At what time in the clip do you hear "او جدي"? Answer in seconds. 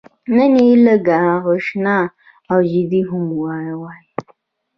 2.51-3.01